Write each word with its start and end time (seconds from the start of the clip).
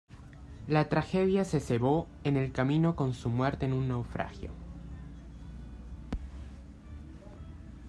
La 0.67 0.89
tragedia 0.89 1.45
se 1.45 1.59
cebó 1.59 2.07
en 2.23 2.35
el 2.35 2.51
camino 2.51 2.95
con 2.95 3.13
su 3.13 3.29
muerte 3.29 3.67
en 3.67 3.73
un 3.73 3.87
naufragio. 3.89 4.49